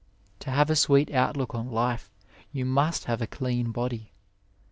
To 0.39 0.49
have 0.49 0.71
a 0.71 0.75
sweet 0.75 1.11
outlook 1.13 1.53
on 1.53 1.69
life 1.69 2.09
you 2.51 2.65
must 2.65 3.05
have 3.05 3.21
a 3.21 3.27
clean 3.27 3.69
body. 3.71 4.13